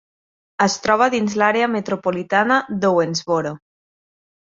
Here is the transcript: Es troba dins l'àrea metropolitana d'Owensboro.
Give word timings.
Es 0.65 0.77
troba 0.85 1.09
dins 1.17 1.37
l'àrea 1.43 1.69
metropolitana 1.75 2.61
d'Owensboro. 2.83 3.57